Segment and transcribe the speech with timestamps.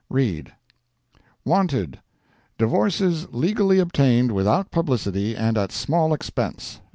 [0.09, 0.51] Read:
[1.45, 6.81] WANTED—Divorces legally obtained without publicity, and at small expense.